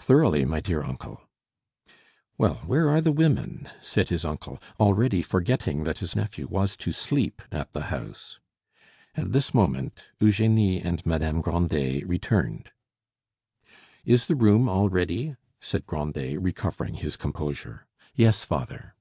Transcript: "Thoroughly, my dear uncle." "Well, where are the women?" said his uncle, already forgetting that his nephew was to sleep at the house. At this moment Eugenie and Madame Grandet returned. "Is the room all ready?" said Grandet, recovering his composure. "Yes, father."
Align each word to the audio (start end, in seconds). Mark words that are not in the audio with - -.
"Thoroughly, 0.00 0.44
my 0.44 0.58
dear 0.58 0.82
uncle." 0.82 1.22
"Well, 2.36 2.54
where 2.66 2.88
are 2.90 3.00
the 3.00 3.12
women?" 3.12 3.68
said 3.80 4.08
his 4.08 4.24
uncle, 4.24 4.60
already 4.80 5.22
forgetting 5.22 5.84
that 5.84 5.98
his 5.98 6.16
nephew 6.16 6.48
was 6.48 6.76
to 6.78 6.90
sleep 6.90 7.40
at 7.52 7.72
the 7.72 7.82
house. 7.82 8.40
At 9.14 9.30
this 9.30 9.54
moment 9.54 10.02
Eugenie 10.18 10.80
and 10.80 11.06
Madame 11.06 11.40
Grandet 11.40 12.08
returned. 12.08 12.72
"Is 14.04 14.26
the 14.26 14.34
room 14.34 14.68
all 14.68 14.88
ready?" 14.88 15.36
said 15.60 15.86
Grandet, 15.86 16.40
recovering 16.42 16.94
his 16.94 17.16
composure. 17.16 17.86
"Yes, 18.16 18.42
father." 18.42 18.96